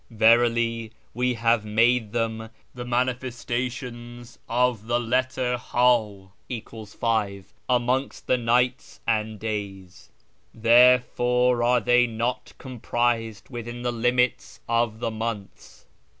[0.09, 6.31] Verily we have made them the manifestations of the {letter^ HA
[6.85, 10.09] [= 5] amongst the nights and days.
[10.55, 15.85] Therefore are they not comprised within the limits of the months.